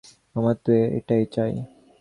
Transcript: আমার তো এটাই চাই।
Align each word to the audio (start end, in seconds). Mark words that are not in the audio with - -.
আমার 0.35 0.55
তো 0.65 0.71
এটাই 0.97 1.23
চাই। 1.35 1.53